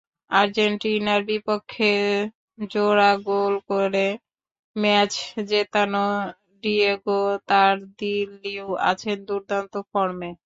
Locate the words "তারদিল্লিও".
7.49-8.67